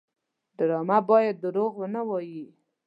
[0.57, 2.43] ډرامه باید دروغ ونه وایي